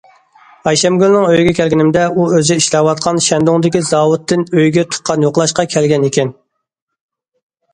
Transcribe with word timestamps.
ئايشەمگۈلنىڭ 0.69 1.25
ئۆيىگە 1.25 1.51
كەلگىنىمدە، 1.59 2.05
ئۇ 2.21 2.25
ئۆزى 2.37 2.57
ئىشلەۋاتقان 2.61 3.21
شەندۇڭدىكى 3.25 3.83
زاۋۇتتىن 3.91 4.47
ئۆيىگە 4.49 4.87
تۇغقان 4.95 5.27
يوقلاشقا 5.27 5.67
كەلگەن 5.75 6.09
ئىكەن. 6.09 6.33